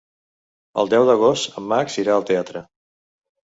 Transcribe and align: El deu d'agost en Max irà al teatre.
El 0.83 0.89
deu 0.93 1.05
d'agost 1.11 1.61
en 1.63 1.69
Max 1.75 2.01
irà 2.07 2.19
al 2.19 2.29
teatre. 2.33 2.67